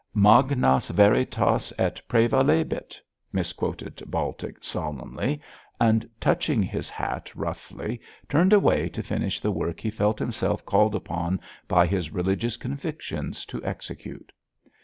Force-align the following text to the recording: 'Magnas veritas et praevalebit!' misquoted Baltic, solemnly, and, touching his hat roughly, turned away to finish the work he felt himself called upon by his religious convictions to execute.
'Magnas 0.15 0.87
veritas 0.87 1.71
et 1.77 2.01
praevalebit!' 2.09 2.99
misquoted 3.31 4.01
Baltic, 4.07 4.63
solemnly, 4.63 5.39
and, 5.79 6.09
touching 6.19 6.63
his 6.63 6.89
hat 6.89 7.31
roughly, 7.35 8.01
turned 8.27 8.51
away 8.51 8.89
to 8.89 9.03
finish 9.03 9.39
the 9.39 9.51
work 9.51 9.79
he 9.79 9.91
felt 9.91 10.17
himself 10.17 10.65
called 10.65 10.95
upon 10.95 11.39
by 11.67 11.85
his 11.85 12.11
religious 12.11 12.57
convictions 12.57 13.45
to 13.45 13.63
execute. 13.63 14.31